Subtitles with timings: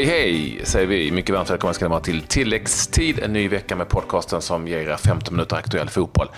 [0.00, 1.10] Hej hej säger vi.
[1.10, 3.18] Mycket varmt välkomna ska ni vara till tilläggstid.
[3.22, 6.28] En ny vecka med podcasten som ger er 15 minuter aktuell fotboll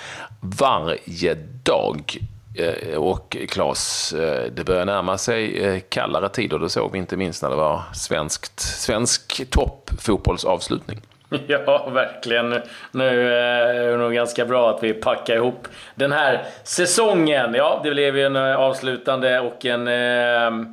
[0.40, 2.16] varje dag.
[2.58, 6.58] Eh, och Claes, eh, det börjar närma sig eh, kallare tider.
[6.58, 11.00] Det såg vi inte minst när det var svenskt, svensk toppfotbollsavslutning.
[11.46, 12.62] Ja, verkligen.
[12.92, 17.54] Nu är det nog ganska bra att vi packar ihop den här säsongen.
[17.54, 20.66] Ja, det blev ju en avslutande och en eh,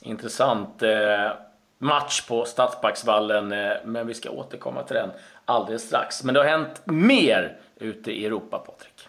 [0.00, 1.45] intressant eh,
[1.78, 3.52] match på Stadsparksvallen.
[3.52, 5.10] Eh, men vi ska återkomma till den
[5.44, 6.24] alldeles strax.
[6.24, 9.08] Men det har hänt mer ute i Europa, Patrik.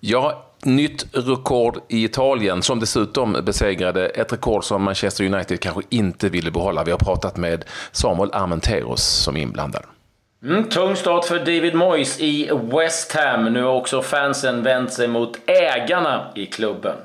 [0.00, 6.28] Ja, nytt rekord i Italien som dessutom besegrade ett rekord som Manchester United kanske inte
[6.28, 6.84] ville behålla.
[6.84, 9.82] Vi har pratat med Samuel Armenteros som är inblandad.
[10.42, 13.44] Mm, tung start för David Moyes i West Ham.
[13.44, 16.96] Nu har också fansen vänt sig mot ägarna i klubben.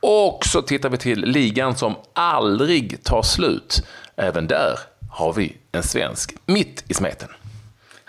[0.00, 3.82] Och så tittar vi till ligan som aldrig tar slut.
[4.16, 4.78] Även där
[5.10, 7.28] har vi en svensk mitt i smeten.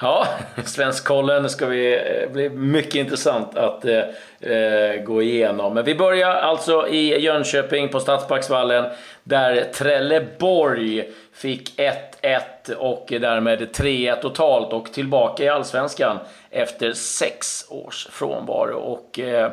[0.02, 0.28] Ja,
[0.66, 5.74] Svenskkollen ska vi, eh, bli mycket intressant att eh, eh, gå igenom.
[5.74, 8.86] Men vi börjar alltså i Jönköping på Stadsparksvallen
[9.24, 16.18] där Trelleborg fick 1-1 och därmed 3-1 totalt och tillbaka i Allsvenskan
[16.50, 18.78] efter sex års frånvaro.
[18.78, 19.52] Och, eh,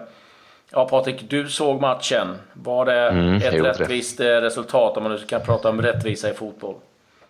[0.70, 2.36] Ja, Patrik, du såg matchen.
[2.52, 4.42] Var det mm, ett rättvist rätt.
[4.42, 6.74] resultat, om man nu kan prata om rättvisa i fotboll?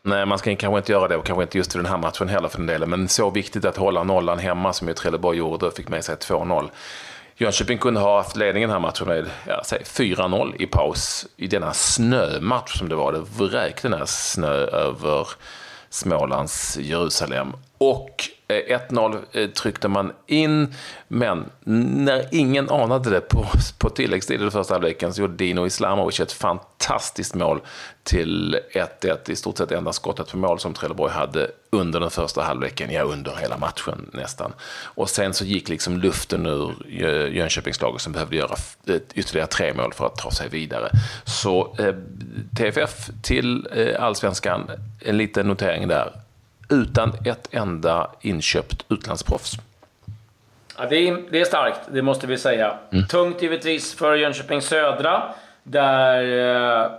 [0.02, 2.28] Nej, man ska kanske inte göra det och kanske inte just i den här matchen
[2.28, 2.90] heller för den delen.
[2.90, 6.14] Men så viktigt att hålla nollan hemma som ju Trelleborg gjorde och fick med sig
[6.14, 6.68] 2-0.
[7.36, 11.72] Jönköping kunde ha haft ledningen den här matchen med ja, 4-0 i paus i denna
[11.72, 13.12] snömatch som det var.
[13.12, 15.28] Det vräkte ner snö över
[15.90, 17.52] Smålands Jerusalem.
[17.78, 20.74] Och Eh, 1-0 eh, tryckte man in,
[21.08, 21.44] men
[22.04, 23.46] när ingen anade det på,
[23.78, 27.60] på tilläggstid i första halvleken så gjorde Dino Islamovic ett fantastiskt mål
[28.02, 29.30] till 1-1.
[29.30, 33.02] I stort sett enda skottet på mål som Trelleborg hade under den första halvleken, ja
[33.02, 34.52] under hela matchen nästan.
[34.84, 36.74] Och sen så gick liksom luften ur
[37.32, 38.56] Jönköpingslaget som behövde göra
[39.14, 40.90] ytterligare tre mål för att ta sig vidare.
[41.24, 41.94] Så eh,
[42.56, 44.70] TFF till eh, allsvenskan,
[45.00, 46.12] en liten notering där
[46.68, 49.52] utan ett enda inköpt utlandsproffs.
[50.78, 52.78] Ja, det, är, det är starkt, det måste vi säga.
[52.90, 53.06] Mm.
[53.06, 55.22] Tungt givetvis för Jönköping Södra,
[55.62, 56.22] där
[56.82, 56.90] eh,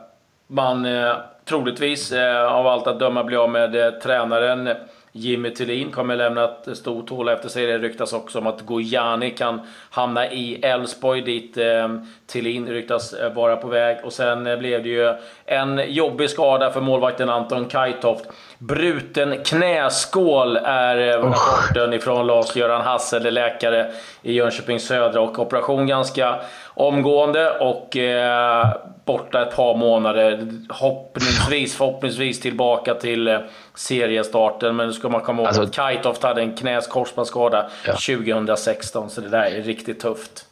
[0.47, 1.15] man eh,
[1.45, 4.69] troligtvis eh, av allt att döma blir av med eh, tränaren
[5.11, 7.65] Jimmy Tillin kommer lämna ett stort hål efter sig.
[7.65, 11.89] Det ryktas också om att Gojani kan hamna i Elfsborg dit eh,
[12.27, 13.97] Tillin ryktas eh, vara på väg.
[14.03, 15.13] Och sen eh, blev det ju
[15.45, 18.25] en jobbig skada för målvakten Anton Kajtoft.
[18.61, 25.21] Bruten knäskål är eh, rapporten ifrån Lars-Göran Hassel, läkare i Jönköping Södra.
[25.21, 28.67] Och operation ganska omgående och eh,
[29.05, 30.47] borta ett par månader.
[30.69, 33.39] Hoppningsvis, förhoppningsvis tillbaka till eh,
[33.75, 34.75] seriestarten.
[34.75, 37.93] Men nu ska man komma ihåg alltså, att Kajtoft hade en knäskorsbandsskada ja.
[37.93, 40.45] 2016, så det där är riktigt tufft.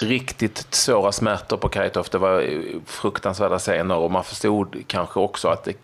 [0.00, 2.12] Riktigt svåra smärtor på Kajtoft.
[2.12, 2.44] Det var
[2.86, 5.74] fruktansvärda scener och man förstod kanske också att det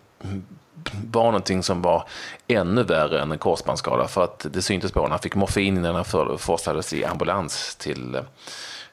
[1.11, 2.03] var någonting som var
[2.47, 4.07] ännu värre än en korsbandsskada.
[4.07, 5.11] För att det syntes på honom.
[5.11, 8.19] Han fick morfin innan han forslades i ambulans till,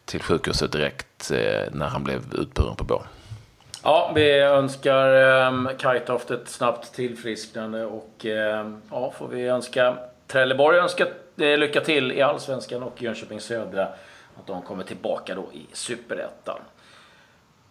[0.05, 3.07] till sjukhuset direkt eh, när han blev utburen på bår.
[3.83, 9.97] Ja, vi önskar ehm, um, Kajtoft ett snabbt tillfrisknande och um, ja, får vi önska
[10.27, 13.89] Trelleborg önska eh, lycka till i Allsvenskan och Jönköping Södra
[14.39, 16.59] att de kommer tillbaka då i Superettan.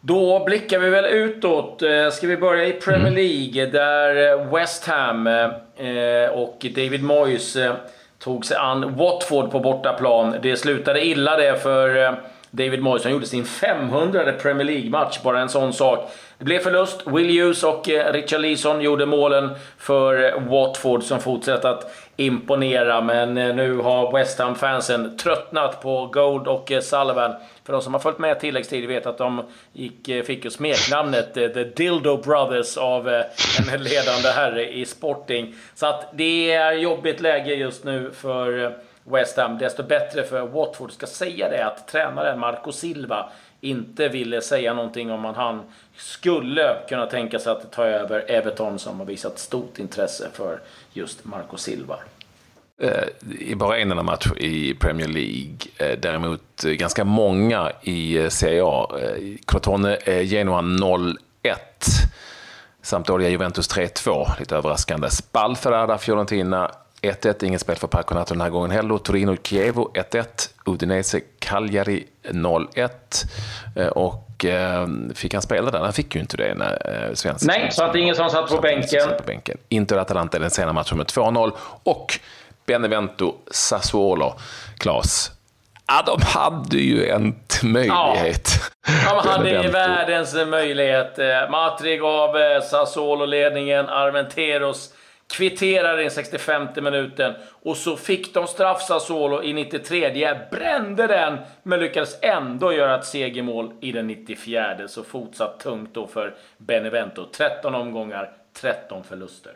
[0.07, 1.81] Då blickar vi väl utåt.
[1.81, 3.15] Eh, ska vi börja i Premier mm.
[3.15, 7.57] League där eh, West Ham eh, och David Moyes
[8.19, 10.35] tog sig an Watford på bortaplan.
[10.41, 12.15] Det slutade illa det för
[12.51, 13.03] David Moyes.
[13.03, 16.11] Han gjorde sin 500 Premier League-match, bara en sån sak.
[16.37, 17.01] Det blev förlust.
[17.05, 23.01] Will Hughes och Richard Leeson gjorde målen för Watford som fortsätter att imponera.
[23.01, 27.35] Men eh, nu har West Ham-fansen tröttnat på Gold och eh, Sullivan.
[27.63, 29.43] För de som har följt med tilläggstid vet att de
[29.73, 33.07] gick, eh, fick ju smeknamnet The Dildo Brothers av
[33.73, 35.55] en ledande herre i Sporting.
[35.75, 39.57] Så att det är jobbigt läge just nu för West Ham.
[39.57, 40.91] Desto bättre för Watford.
[40.91, 43.29] Ska säga det att tränaren Marco Silva
[43.65, 45.61] inte ville säga någonting om att han
[45.97, 50.59] skulle kunna tänka sig att ta över Everton som har visat stort intresse för
[50.93, 51.95] just Marco Silva.
[52.81, 53.03] Eh,
[53.39, 55.57] I bara en enda match i Premier League.
[55.77, 58.87] Eh, däremot eh, ganska många i Serie A.
[59.47, 61.15] Crotone Genoa 0-1.
[62.81, 65.09] Sampdoria Juventus 3-2, lite överraskande.
[65.09, 68.95] Spalferada Fiorentina 1-1, inget spel för Parconato den här gången heller.
[68.95, 70.25] Torino-Chievo 1-1,
[70.65, 72.89] Udinese-Cagliari 0-1.
[73.75, 75.79] Eh, och eh, fick han spela där?
[75.79, 77.47] Han fick ju inte det när eh, Svensson...
[77.47, 79.09] Nej, så att ingen som satt på bänken.
[79.17, 79.57] På bänken.
[79.69, 81.51] Inter-Atalanta den sena matchen med 2-0.
[81.83, 82.19] Och
[82.65, 84.33] Benevento-Sassuolo,
[84.77, 85.31] Klas.
[85.87, 88.49] Ja, de hade ju en möjlighet.
[89.05, 89.21] Ja.
[89.23, 91.17] De hade ju världens möjlighet.
[91.51, 94.93] Matri gav Sassuolo-ledningen, Armenteros
[95.33, 97.33] kvitterade i 65 minuten
[97.63, 100.37] och så fick de straff Sassuolo i 93.
[100.51, 104.87] Brände den, men lyckades ändå göra ett segermål i den 94.
[104.87, 107.25] Så fortsatt tungt då för Benevento.
[107.31, 109.53] 13 omgångar, 13 förluster.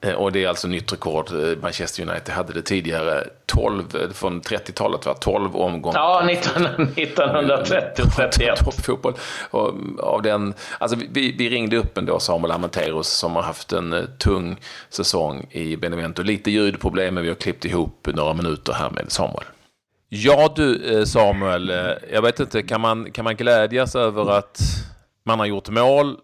[0.00, 1.30] Eh, och det är alltså nytt rekord.
[1.32, 5.98] Eh, Manchester United hade det tidigare 12, eh, från 30-talet, var 12 omgångar.
[5.98, 8.58] Ja, 1930 och 31.
[8.84, 9.14] Fotboll.
[9.50, 14.08] Och av den, alltså vi, vi ringde upp ändå Samuel Amanteros som har haft en
[14.18, 14.56] tung
[14.88, 16.22] säsong i Benevento.
[16.22, 19.44] Lite ljudproblem, men vi har klippt ihop några minuter här med Samuel.
[20.08, 21.72] Ja du Samuel,
[22.12, 24.60] jag vet inte, kan man, kan man glädjas över att
[25.24, 26.16] man har gjort mål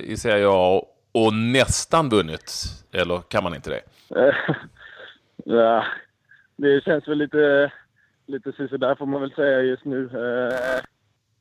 [0.00, 0.82] i Serie A
[1.16, 2.52] och nästan vunnit?
[2.92, 3.82] Eller kan man inte det?
[5.44, 5.84] ja,
[6.56, 7.72] det känns väl lite,
[8.26, 10.04] lite sådär får man väl säga just nu.
[10.04, 10.82] Eh,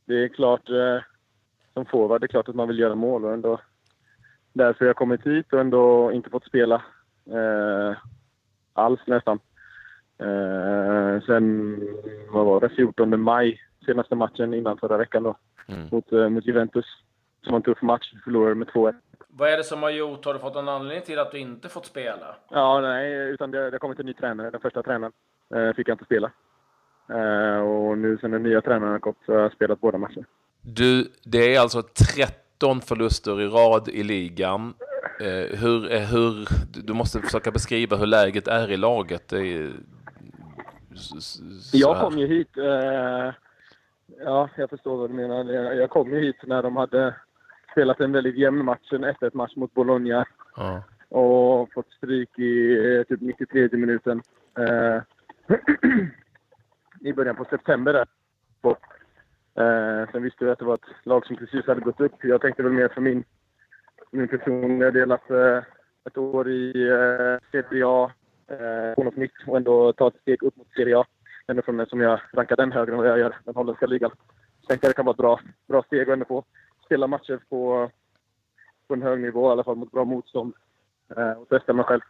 [0.05, 1.03] det är klart, eh,
[1.73, 3.59] som forward, det är klart att man vill göra mål och ändå
[4.53, 6.75] därför jag kommit hit och ändå inte fått spela
[7.31, 7.97] eh,
[8.73, 9.39] alls nästan.
[11.25, 11.79] sen,
[12.29, 15.37] vad var det, 14 maj, senaste matchen innan förra veckan då,
[15.67, 15.87] mm.
[15.91, 16.85] mot, mot Juventus.
[17.43, 18.93] Som var en tuff match, förlorade med 2-1.
[19.37, 20.25] Vad är det som har gjort?
[20.25, 22.35] Har du fått någon anledning till att du inte fått spela?
[22.49, 24.49] Ja, nej, utan det, det har kommit en ny tränare.
[24.49, 25.13] Den första tränaren
[25.55, 26.31] eh, fick jag inte spela.
[27.09, 30.25] Eh, och nu sen den nya tränaren har gått så har jag spelat båda matcherna.
[30.61, 31.81] Du, det är alltså
[32.15, 34.73] 13 förluster i rad i ligan.
[35.19, 36.47] Eh, hur, eh, hur,
[36.85, 39.33] du måste försöka beskriva hur läget är i laget.
[39.33, 39.73] Är,
[41.73, 43.33] jag kom ju hit eh,
[44.19, 45.53] Ja, jag förstår vad du menar.
[45.73, 47.15] Jag kom ju hit när de hade
[47.75, 50.25] spelat en väldigt jämn match, en 1-1 match mot Bologna.
[50.55, 50.83] Ja.
[51.09, 54.21] Och fått stryk i eh, typ 93 minuten.
[54.57, 55.01] Eh,
[57.09, 58.07] I början på september där.
[59.57, 62.23] Eh, sen visste jag att det var ett lag som precis hade gått upp.
[62.23, 63.23] Jag tänkte väl mer för min,
[64.11, 65.57] min personliga del att eh,
[66.05, 68.11] ett år i eh, Serie A,
[68.47, 71.05] eh, något nytt och ändå ta ett steg upp mot Serie A.
[71.47, 74.11] Ändå från som jag rankar den högre än vad jag gör, den holländska ligan.
[74.61, 76.43] Så tänkte jag att det kan vara ett bra, bra steg att ändå få
[76.85, 77.91] spela matcher på,
[78.87, 80.53] på en hög nivå, i alla fall mot bra motstånd.
[81.17, 82.01] Eh, och testa mig själv.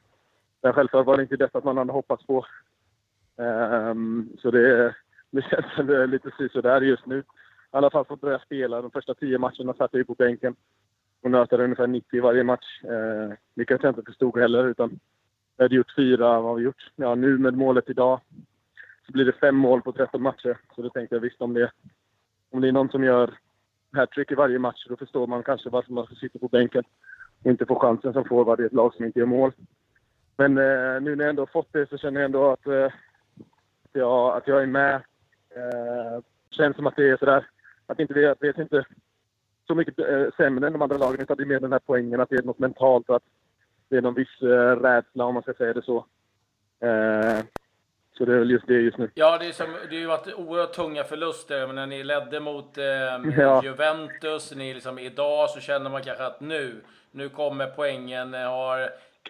[0.62, 2.46] Men självklart var det inte detta man hade hoppats på.
[3.36, 4.96] Um, så det,
[5.32, 7.20] det känns lite sådär just nu.
[7.20, 7.24] I
[7.78, 8.82] alla fall fått börja spela.
[8.82, 10.56] De första tio matcherna satt jag ju på bänken
[11.24, 12.84] och nötade ungefär 90 i varje match.
[12.84, 14.68] Eh, vilket jag inte förstod heller.
[14.68, 15.00] Utan
[15.58, 16.92] jag hade gjort fyra, vad har vi gjort?
[16.96, 18.20] Ja, nu med målet idag
[19.06, 20.58] så blir det fem mål på 13 matcher.
[20.76, 21.72] Så då tänkte jag visst om det,
[22.52, 23.34] om det är någon som gör
[23.96, 26.84] hattrick i varje match, då förstår man kanske varför man sitter på bänken
[27.44, 29.52] och inte får chansen som forward i ett lag som inte gör mål.
[30.38, 33.92] Men eh, nu när jag ändå fått det så känner jag ändå att, eh, att,
[33.94, 34.96] jag, att jag är med.
[35.50, 37.48] Eh, känns som att det är sådär,
[37.88, 38.86] att inte vi, vet inte
[39.68, 42.20] så mycket eh, sämre än de andra lagen, utan det är mer den här poängen
[42.20, 43.24] att det är något mentalt och att
[43.90, 46.06] det är någon viss eh, rädsla, om man ska säga det så.
[46.80, 47.40] Eh,
[48.18, 49.10] så det är väl just det just nu.
[49.14, 51.68] Ja, det, är som, det har ju varit oerhört tunga förluster.
[51.68, 52.86] Men när ni ledde mot eh,
[53.38, 53.64] ja.
[53.64, 58.34] Juventus, ni liksom, idag så känner man kanske att nu, nu kommer poängen.
[58.34, 58.90] Har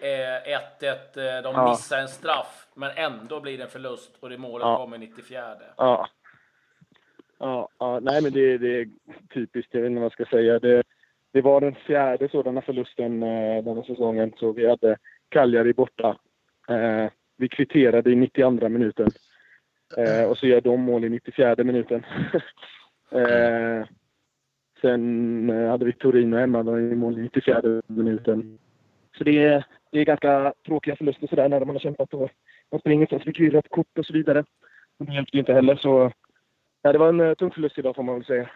[0.82, 1.70] eh, eh, de ja.
[1.70, 4.76] missar en straff, men ändå blir det en förlust och det målet ja.
[4.76, 5.54] kommer 94.
[5.76, 6.08] Ja.
[7.38, 8.88] Ja, ja, nej men det, det är
[9.34, 10.58] typiskt, jag vet inte vad jag ska säga.
[10.58, 10.82] Det,
[11.32, 14.32] det var den fjärde sådana förlusten eh, den här säsongen.
[14.36, 14.96] Så vi hade
[15.28, 16.18] Cagliari borta.
[16.68, 19.10] Eh, vi kvitterade i 92 minuten.
[19.96, 22.04] Eh, och så gör de mål i 94 minuten.
[23.10, 23.86] eh,
[24.80, 28.58] sen eh, hade vi Torino hemma, de gjorde mål i 94 minuten.
[29.18, 32.30] Så det är, det är ganska tråkiga förluster sådär när man har kämpat och
[32.70, 34.44] man springer så fick vi rött kort och så vidare.
[34.98, 36.12] Men det hjälpte inte heller så
[36.82, 38.50] ja, det var en eh, tung förlust idag får man väl säga.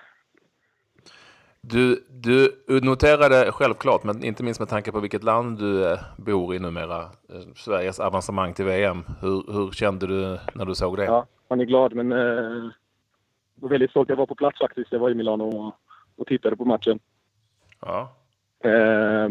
[1.62, 6.55] Du, du noterade självklart, men inte minst med tanke på vilket land du eh, bor
[6.55, 9.05] i numera, eh, Sveriges avancemang till VM.
[9.21, 11.05] Hur, hur kände du när du såg det?
[11.05, 12.71] Ja, man är glad, men eh,
[13.55, 14.09] var väldigt stolt.
[14.09, 14.93] Jag var på plats faktiskt.
[14.93, 15.75] Jag var i Milano och,
[16.17, 16.99] och tittade på matchen.
[17.81, 18.17] Ja.
[18.64, 19.29] Eh,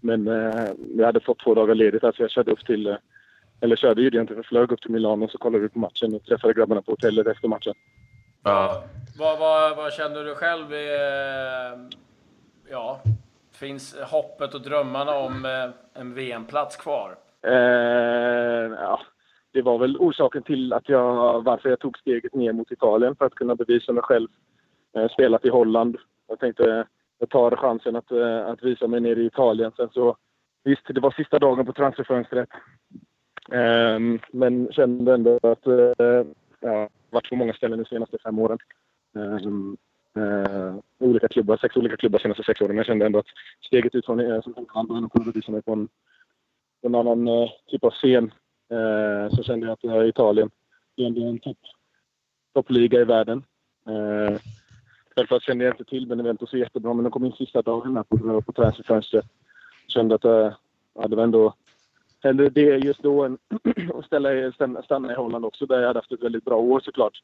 [0.00, 2.96] men eh, jag hade fått två dagar ledigt så jag körde upp till, eh,
[3.60, 6.24] eller körde ju egentligen, flög upp till Milano och så kollade vi på matchen och
[6.24, 7.74] träffade grabbarna på hotellet efter matchen.
[8.46, 8.82] Ja.
[9.18, 10.72] Vad, vad, vad känner du själv?
[10.72, 11.78] Eh,
[12.70, 13.00] ja,
[13.52, 17.16] finns hoppet och drömmarna om eh, en VM-plats kvar?
[17.42, 17.52] Eh,
[18.80, 19.00] ja,
[19.52, 23.24] det var väl orsaken till att jag, varför jag tog steget ner mot Italien för
[23.24, 24.28] att kunna bevisa mig själv.
[24.96, 25.96] Eh, spelat i Holland.
[26.28, 26.86] Jag tänkte
[27.18, 29.72] jag tar chansen att, eh, att visa mig nere i Italien.
[29.76, 30.16] Sen så,
[30.64, 32.48] visst, det var sista dagen på transferfönstret.
[33.52, 33.98] Eh,
[34.32, 36.24] men kände ändå att eh,
[36.60, 38.58] ja, varit på många ställen de senaste fem åren.
[39.14, 39.76] Um,
[40.16, 42.70] uh, olika klubbar, sex olika klubbar de senaste sex åren.
[42.70, 43.32] Men Jag kände ändå att
[43.66, 44.54] steget ut från uh, som
[45.04, 45.88] och kunde bevisa mig på en,
[46.82, 48.24] på en annan uh, typ av scen.
[48.72, 50.50] Uh, så kände jag att uh, Italien
[50.96, 51.58] är ändå en topp,
[52.54, 53.44] toppliga i världen.
[53.88, 54.38] Uh,
[55.14, 58.02] självklart kände jag inte till Benevento så jättebra, men de kom in sista dagen här
[58.02, 59.26] på, på transferfönstret.
[59.88, 60.52] Kände att uh,
[60.94, 61.54] ja, det var ändå
[62.26, 63.38] eller det just då en,
[63.94, 64.52] att ställa,
[64.82, 67.22] stanna i Holland också där jag hade haft ett väldigt bra år såklart.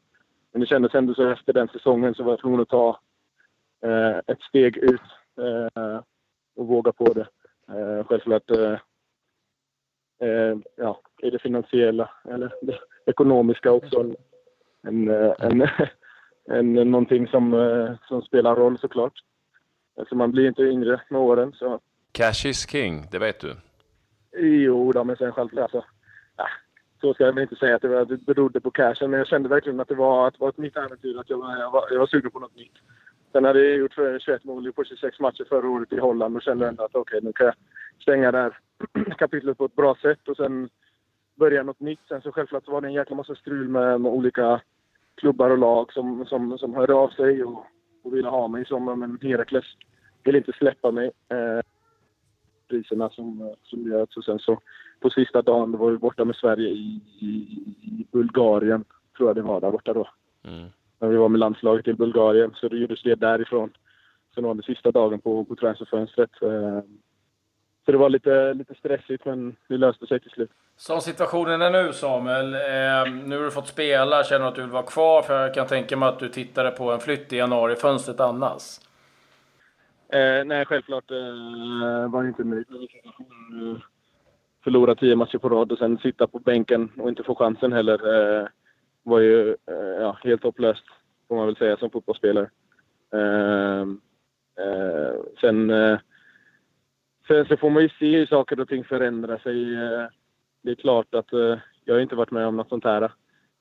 [0.52, 3.00] Men det kändes ändå så efter den säsongen så var jag tvungen att ta
[3.82, 5.00] eh, ett steg ut
[5.38, 6.00] eh,
[6.56, 7.26] och våga på det.
[7.68, 8.78] Eh, självklart eh,
[10.28, 14.16] eh, ja, i det finansiella eller det ekonomiska också en,
[14.82, 15.68] en, eh, en,
[16.76, 19.14] en, någonting som, eh, som spelar roll såklart.
[19.96, 21.52] Alltså man blir inte yngre med åren.
[21.52, 21.80] Så.
[22.12, 23.54] Cash is king, det vet du.
[24.46, 25.84] Jo, då, men sen självklart alltså.
[26.36, 26.48] Ja,
[27.00, 29.26] så ska jag väl inte säga att det, var, det berodde på cashen, men jag
[29.26, 31.18] kände verkligen att det var, att det var ett nytt äventyr.
[31.18, 32.76] Att jag, var, jag, var, jag var sugen på något nytt.
[33.32, 36.68] Sen hade jag gjort 21 mål på 26 matcher förra året i Holland och kände
[36.68, 37.54] ändå att okej, okay, nu kan jag
[38.02, 38.58] stänga det här
[39.18, 40.68] kapitlet på ett bra sätt och sen
[41.34, 42.00] börja något nytt.
[42.08, 44.60] Sen så självklart var det en jäkla massa strul med, med olika
[45.14, 47.66] klubbar och lag som, som, som hörde av sig och,
[48.02, 49.64] och ville ha mig som, men Herakles
[50.24, 51.10] ville inte släppa mig.
[51.28, 51.60] Eh,
[52.72, 54.16] priserna som, som görs.
[54.16, 54.58] Och sen så
[55.00, 57.28] på sista dagen, då var vi borta med Sverige i, i,
[57.82, 58.84] i Bulgarien,
[59.16, 60.08] tror jag det var där borta då.
[60.44, 60.68] Mm.
[60.98, 63.70] När vi var med landslaget i Bulgarien, så det gjordes det därifrån.
[64.34, 66.30] Sen var det sista dagen på, på transferfönstret.
[66.42, 66.80] Eh,
[67.84, 70.50] så det var lite, lite stressigt, men det löste sig till slut.
[70.76, 74.62] Som situationen är nu Samuel, eh, nu har du fått spela, känner du att du
[74.62, 75.22] vill vara kvar?
[75.22, 78.62] För jag kan tänka mig att du tittade på en flytt i januari-fönstret annars.
[80.12, 83.80] Eh, nej, självklart eh, var inte nöjd med situationen.
[84.64, 87.98] Förlora tio matcher på rad och sen sitta på bänken och inte få chansen heller
[88.14, 88.46] eh,
[89.02, 90.84] var ju eh, ja, helt hopplöst,
[91.28, 92.50] får man väl säga, som fotbollsspelare.
[93.12, 93.80] Eh,
[94.64, 95.98] eh, sen, eh,
[97.28, 99.74] sen så får man ju se hur saker och ting förändrar sig.
[99.74, 100.06] Eh,
[100.62, 103.12] det är klart att eh, jag har inte varit med om något sånt här.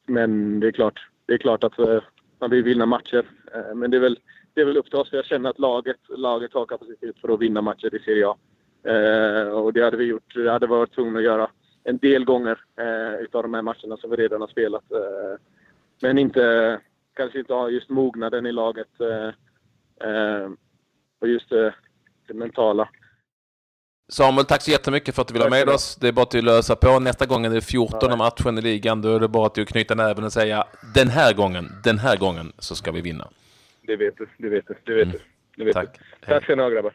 [0.08, 1.78] Men det är klart, det är klart att
[2.40, 3.26] man vill vinna matcher.
[3.76, 4.20] men det är väl
[4.54, 5.10] det är väl upp till oss.
[5.12, 8.38] Jag känner att laget, laget har kapacitet för att vinna matcher i Serie A.
[8.84, 10.34] Eh, och det hade vi gjort.
[10.36, 11.50] Det hade varit tvungna att göra
[11.84, 14.92] en del gånger eh, utav de här matcherna som vi redan har spelat.
[14.92, 15.40] Eh,
[16.02, 16.80] men inte,
[17.16, 19.28] kanske inte ha just mognaden i laget eh,
[20.10, 20.50] eh,
[21.22, 21.70] och just eh,
[22.28, 22.90] det mentala.
[24.12, 25.96] Samuel, tack så jättemycket för att du vill ha med oss.
[25.96, 27.00] Det är bara att lösa på.
[27.00, 28.16] Nästa gång är det 14 ja.
[28.16, 29.02] matchen i ligan.
[29.02, 32.54] Då är det bara att knyta näven och säga den här gången, den här gången
[32.60, 33.28] så ska vi vinna
[33.82, 34.28] det vet du.
[34.38, 34.76] Det vet du.
[34.84, 35.18] Det vet mm.
[35.18, 35.20] du.
[35.58, 36.00] Det vet Tack.
[36.20, 36.26] Du.
[36.26, 36.94] Tack ska ni ha grabbar.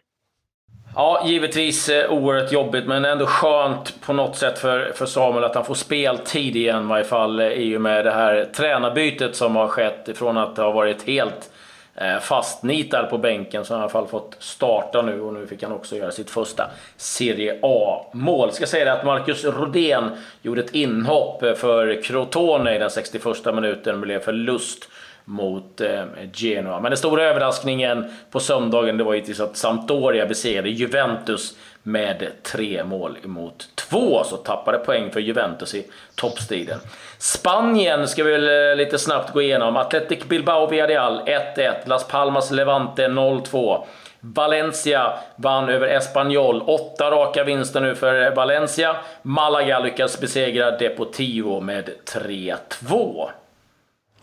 [0.94, 5.54] Ja, givetvis eh, oerhört jobbigt, men ändå skönt på något sätt för, för Samuel att
[5.54, 9.56] han får speltid igen i varje fall eh, i och med det här tränarbytet som
[9.56, 11.50] har skett ifrån att ha varit helt
[11.94, 15.46] eh, fastnitad på bänken så har han i alla fall fått starta nu och nu
[15.46, 18.52] fick han också göra sitt första Serie A-mål.
[18.52, 20.10] Ska säga det att Marcus Rodén
[20.42, 24.88] gjorde ett inhopp för Crotone i den 61 minuten, blev förlust
[25.28, 26.80] mot eh, Genoa.
[26.80, 32.84] Men den stora överraskningen på söndagen det var givetvis att Sampdoria besegrade Juventus med tre
[32.84, 36.78] mål mot två, så tappade poäng för Juventus i toppstriden.
[37.18, 39.76] Spanien ska vi väl eh, lite snabbt gå igenom.
[39.76, 43.84] Athletic Bilbao Villarreal 1-1, Las Palmas Levante 0-2.
[44.20, 46.62] Valencia vann över Espanyol.
[46.66, 48.96] Åtta raka vinster nu för Valencia.
[49.22, 53.28] Malaga lyckas besegra Deportivo med 3-2.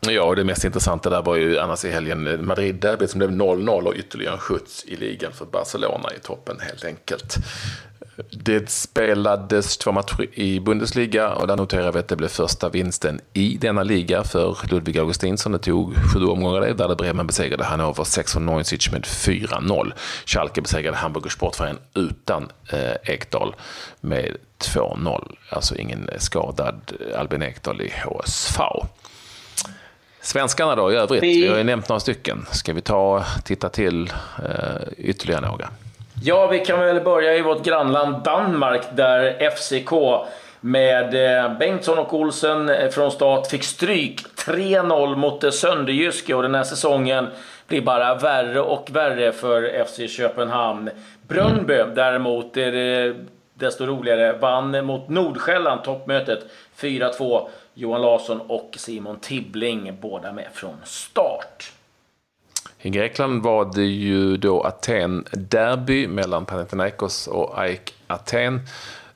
[0.09, 3.31] Ja, och det mest intressanta där var ju annars i helgen eh, Madrid-derbyt som blev
[3.31, 7.37] 0-0 och ytterligare en skjuts i ligan för Barcelona i toppen helt enkelt.
[8.31, 13.21] Det spelades två matcher i Bundesliga och där noterar vi att det blev första vinsten
[13.33, 15.51] i denna liga för Ludvig Augustinsson.
[15.51, 19.93] Det tog sju omgångar det, där Bremen besegrade Hannover 6 från Neusic med 4-0.
[20.25, 23.55] Schalke besegrade Hamburger Sportverein utan eh, Ekdal
[24.01, 25.35] med 2-0.
[25.49, 28.63] Alltså ingen skadad eh, Albin Ekdal i HSV.
[30.23, 31.23] Svenskarna då i övrigt?
[31.23, 32.45] Vi, vi har ju nämnt några stycken.
[32.51, 35.69] Ska vi ta titta till eh, ytterligare några?
[36.23, 39.91] Ja, vi kan väl börja i vårt grannland Danmark där FCK
[40.59, 46.55] med eh, Bengtsson och Olsen eh, från start fick stryk 3-0 mot Sönderjyske och den
[46.55, 47.27] här säsongen
[47.67, 50.89] blir bara värre och värre för FC Köpenhamn.
[51.27, 53.15] Brönnby däremot, är det
[53.63, 56.39] desto roligare, vann mot Nordsjälland toppmötet
[56.77, 57.47] 4-2.
[57.73, 61.71] Johan Larsson och Simon Tibbling, båda med från start.
[62.81, 68.59] I Grekland var det ju då Aten-derby mellan Panathinaikos och AIK Aten.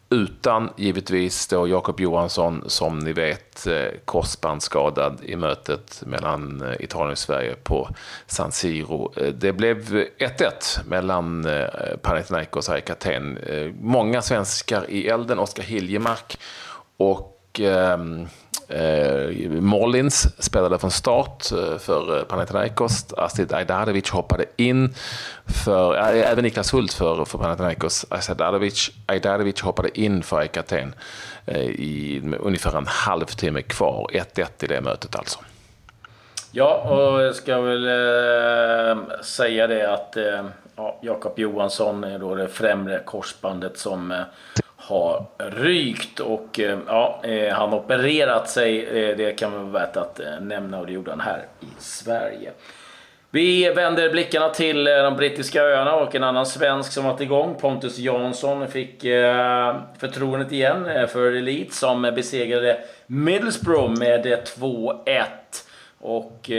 [0.09, 7.11] Utan givetvis då Jakob Johansson som ni vet eh, korsbandsskadad i mötet mellan eh, Italien
[7.11, 7.89] och Sverige på
[8.27, 9.13] San Siro.
[9.17, 10.09] Eh, det blev 1-1
[10.85, 11.47] mellan
[12.01, 13.39] Panathinaikos och AIK Aten.
[13.81, 16.39] Många svenskar i elden, Oskar Hiljemark
[16.97, 18.27] och ehm,
[18.69, 23.13] Eh, Mollins spelade från start eh, för eh, Panathinaikos.
[23.17, 24.93] Astrid Ajdarevic hoppade in
[25.65, 28.05] för, äh, även Niklas Hult för, för Panathinaikos.
[28.09, 30.95] Astrid Ajdarevic, Ajdarevic hoppade in för AIK Aten
[31.45, 34.09] eh, i ungefär en halvtimme kvar.
[34.13, 35.39] 1-1 i det mötet alltså.
[36.51, 40.45] Ja, och jag ska väl eh, säga det att eh,
[40.75, 44.21] ja, Jakob Johansson är då det främre korsbandet som eh,
[44.87, 48.85] har rykt och eh, ja, eh, han opererat sig.
[48.85, 52.51] Eh, det kan vara värt att nämna och det gjorde han här i Sverige.
[53.29, 57.97] Vi vänder blickarna till de brittiska öarna och en annan svensk som varit igång, Pontus
[57.97, 59.01] Jansson, fick
[59.97, 65.23] förtroendet igen för Elite som besegrade Middlesbrough med 2-1.
[65.99, 66.49] Och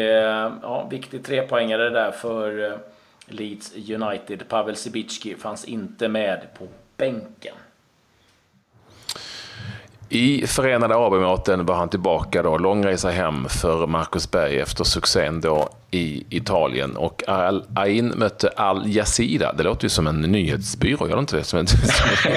[0.63, 2.79] ja, viktig trepoängare där för
[3.27, 4.49] Leeds United.
[4.49, 6.67] Pavel Sibicki fanns inte med på
[6.97, 7.55] bänken.
[10.09, 15.41] I Förenade Arabemiraten var han tillbaka då, lång resa hem för Marcus Berg efter succén
[15.41, 16.97] då i Italien.
[16.97, 19.53] Och Al Ain mötte Al Yazida.
[19.53, 21.45] Det låter ju som en nyhetsbyrå, gör det inte det?
[21.45, 22.35] Som en, som en,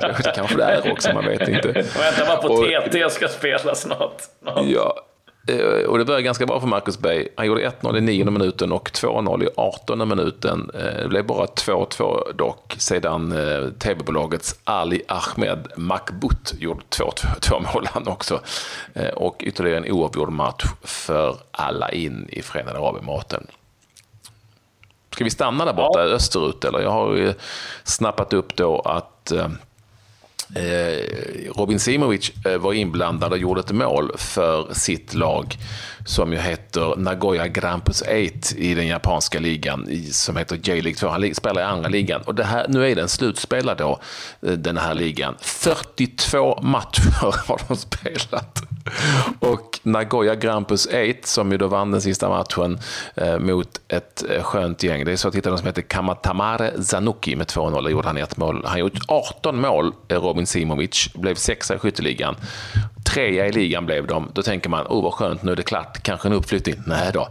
[0.22, 1.68] det kanske det är också, man vet inte.
[1.72, 4.22] Vänta bara på TT ska spela snart.
[4.64, 4.96] Ja,
[5.88, 7.28] och det började ganska bra för Marcus Berg.
[7.36, 10.70] Han gjorde 1-0 i 9 minuten och 2-0 i 18 minuten.
[10.74, 17.88] Eh, det blev bara 2-2 dock sedan eh, tv-bolagets Ali Ahmed Makbut gjorde 2-2 mål
[17.92, 18.40] han också.
[19.14, 23.46] Och ytterligare en oavgjord match för alla in i Förenade Arabemiraten.
[25.10, 26.14] Ska vi stanna där borta ja.
[26.14, 26.80] österut eller?
[26.80, 27.34] Jag har ju
[27.84, 29.48] snappat upp då att Eh,
[30.54, 35.56] Eh, Robin Simovic eh, var inblandad och gjorde ett mål för sitt lag
[36.04, 38.12] som ju heter Nagoya Grampus 8
[38.56, 41.08] i den japanska ligan som heter J-League 2.
[41.08, 44.00] Han spelar i andra ligan och det här, nu är den slutspelad då,
[44.42, 45.34] eh, den här ligan.
[45.40, 48.62] 42 matcher har de spelat.
[49.38, 52.78] Och Nagoya Grampus 8 som ju då vann den sista matchen
[53.14, 55.04] eh, mot ett eh, skönt gäng.
[55.04, 58.36] Det är så att hitta någon som heter Kamatamare Zanuki med 2-0 gjorde han ett
[58.36, 58.62] mål.
[58.66, 62.36] Han gjort 18 mål, eh, Robin Simovic, blev sexa i skytteligan.
[63.12, 64.30] Trea i ligan blev de.
[64.34, 66.76] Då tänker man, oh vad skönt, nu är det klart, kanske en uppflyttning.
[66.86, 67.28] Nej då.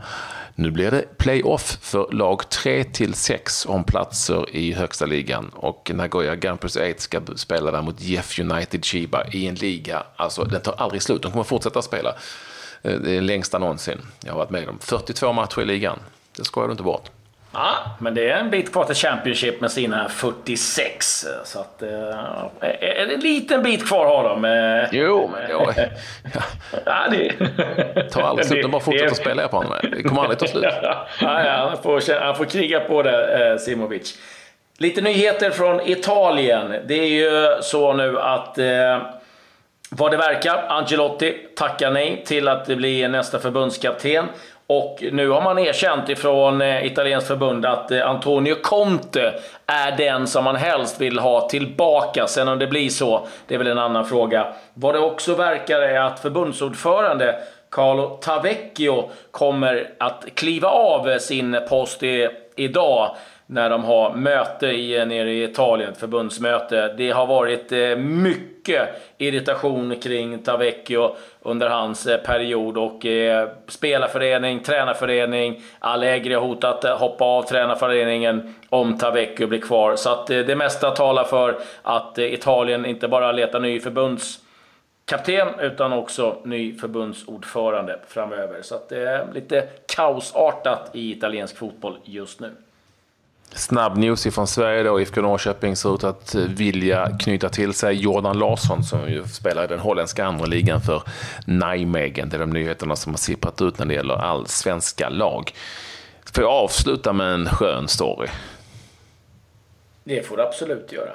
[0.55, 5.91] Nu blir det playoff för lag 3 till 6 om platser i högsta ligan och
[5.93, 10.61] Nagoya Grampus 8 ska spela där mot Jeff United Chiba i en liga, alltså den
[10.61, 12.15] tar aldrig slut, de kommer fortsätta spela.
[12.81, 14.79] Eh, det är längsta någonsin jag har varit med om.
[14.79, 15.99] 42 matcher i ligan,
[16.37, 17.09] det skojar du inte bort.
[17.53, 21.25] Ja, men det är en bit kvar till Championship med sina 46.
[21.43, 22.69] Så att, eh,
[23.01, 24.45] en liten bit kvar har de.
[24.45, 24.89] Eh.
[24.91, 25.73] Jo, men ja.
[26.85, 28.09] ja, det...
[28.11, 28.61] tar aldrig slut.
[28.61, 29.73] De bara fortsätter spela på honom.
[29.81, 30.63] Det kommer aldrig ta slut.
[30.81, 34.17] ja, ja, han, får, han får kriga på det, eh, Simovic.
[34.77, 36.75] Lite nyheter från Italien.
[36.85, 39.01] Det är ju så nu att eh,
[39.89, 44.25] vad det verkar, Angelotti tackar nej till att bli nästa förbundskapten.
[44.73, 49.33] Och nu har man erkänt ifrån eh, italienskt förbund att eh, Antonio Conte
[49.65, 52.27] är den som man helst vill ha tillbaka.
[52.27, 54.53] Sen om det blir så, det är väl en annan fråga.
[54.73, 57.35] Vad det också verkar är att förbundsordförande
[57.69, 63.15] Carlo Tavecchio kommer att kliva av eh, sin post i, idag
[63.51, 66.93] när de har möte i, nere i Italien, förbundsmöte.
[66.97, 74.59] Det har varit eh, mycket irritation kring Tavecchio under hans eh, period och eh, spelarförening,
[74.59, 79.95] tränarförening, Allegri har hotat att hoppa av tränarföreningen om Tavecchio blir kvar.
[79.95, 85.47] Så att eh, det mesta talar för att eh, Italien inte bara letar ny förbundskapten
[85.59, 88.61] utan också ny förbundsordförande framöver.
[88.61, 92.51] Så att det är lite kaosartat i italiensk fotboll just nu.
[93.55, 95.01] Snabb news ifrån Sverige då.
[95.01, 99.67] IFK Norrköping ser ut att vilja knyta till sig Jordan Larsson som ju spelar i
[99.67, 101.03] den holländska andra ligan för
[101.45, 102.29] Nijmegen.
[102.29, 105.51] Det är de nyheterna som har sipprat ut när det gäller allsvenska lag.
[106.33, 108.27] Får jag avsluta med en skön story?
[110.03, 111.11] Det får du absolut göra.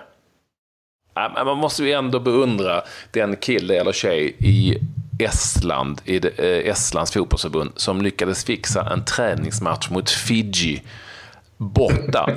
[1.44, 4.79] Man måste ju ändå beundra den kille eller tjej i
[5.18, 10.83] Estland, i eh, Estlands fotbollsförbund, som lyckades fixa en träningsmatch mot Fiji
[11.56, 12.30] borta.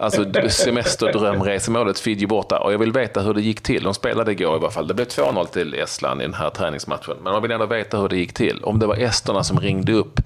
[0.00, 2.58] Alltså semesterdrömresemålet Fiji borta.
[2.58, 3.82] Och jag vill veta hur det gick till.
[3.82, 4.86] De spelade igår i alla fall.
[4.86, 7.16] Det blev 2-0 till Estland i den här träningsmatchen.
[7.22, 8.60] Men man vill ändå veta hur det gick till.
[8.62, 10.20] Om det var esterna som ringde upp.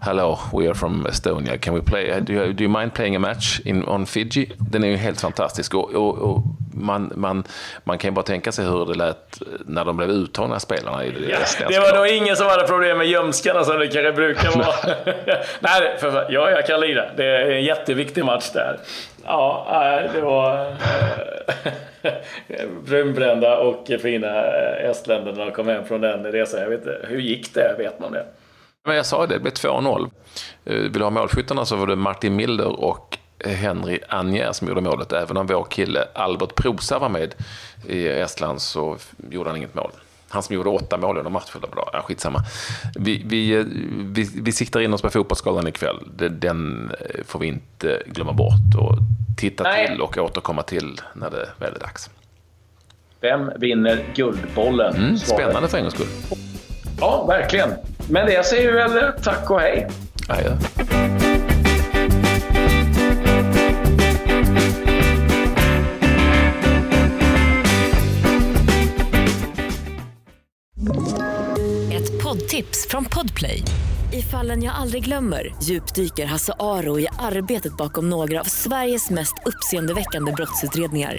[0.00, 1.58] Hello, we are from Estonia.
[1.58, 2.20] Can we play?
[2.20, 4.52] Do you, do you mind playing a match in, on Fiji?
[4.58, 5.74] Den är ju helt fantastisk.
[5.74, 6.42] Och, och, och
[6.74, 7.44] man, man,
[7.84, 11.10] man kan ju bara tänka sig hur det lät när de blev uttagna spelarna i
[11.10, 14.58] det ja, Det var nog ingen som hade problem med gömskarna som det kanske brukar
[14.58, 14.96] vara.
[15.60, 17.04] Nej, för, ja, jag kan lira.
[17.16, 18.78] Det är en jätteviktig match där.
[19.24, 19.66] Ja,
[20.14, 20.74] det var
[22.86, 24.44] brunbrända och fina
[24.76, 26.60] estländerna som kom hem från den resan.
[26.60, 27.74] Jag vet inte, hur gick det?
[27.78, 28.24] Vet man det?
[28.88, 30.10] Men jag sa det, det blev 2-0.
[30.64, 34.80] Eh, vill du ha målskyttarna så var det Martin Milder och Henry Anjer som gjorde
[34.80, 35.12] målet.
[35.12, 37.34] Även om vår kille Albert Prosa var med
[37.86, 38.96] i Estland så
[39.30, 39.90] gjorde han inget mål.
[40.28, 41.60] Han som gjorde åtta mål under matchen.
[41.72, 41.90] Bra.
[41.92, 42.38] Ja, skitsamma.
[42.94, 45.96] Vi, vi, vi, vi siktar in oss på Fotbollsgalan ikväll.
[46.30, 46.92] Den
[47.24, 48.98] får vi inte glömma bort och
[49.36, 49.86] titta Nej.
[49.86, 52.10] till och återkomma till när det väl är dags.
[53.20, 54.96] Vem vinner Guldbollen?
[54.96, 56.38] Mm, spännande för en gångs skull.
[57.00, 57.70] Ja, verkligen.
[58.10, 59.88] Men det säger vi väl tack och hej.
[60.28, 60.56] Adjö.
[71.92, 73.62] Ett poddtips från Podplay.
[74.12, 79.34] I fallen jag aldrig glömmer djupdyker Hasse Aro i arbetet bakom några av Sveriges mest
[79.46, 81.18] uppseendeväckande brottsutredningar